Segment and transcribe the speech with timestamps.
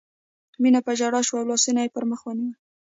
[0.61, 2.53] مينه په ژړا شوه او لاسونه یې پر مخ ونیول